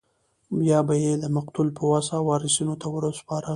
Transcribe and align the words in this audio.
یا 0.71 0.79
به 0.87 0.95
یې 1.03 1.13
د 1.23 1.25
مقتول 1.37 1.67
بې 1.77 1.83
وسه 1.91 2.15
وارثینو 2.29 2.75
ته 2.81 2.87
ورسپاره. 2.95 3.49